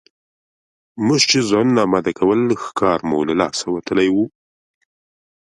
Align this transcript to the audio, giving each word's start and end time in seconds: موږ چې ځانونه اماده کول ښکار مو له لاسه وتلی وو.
موږ 1.05 1.21
چې 1.29 1.39
ځانونه 1.49 1.79
اماده 1.87 2.11
کول 2.19 2.41
ښکار 2.63 2.99
مو 3.09 3.17
له 3.29 3.33
لاسه 3.41 3.65
وتلی 3.71 4.07
وو. 4.13 4.25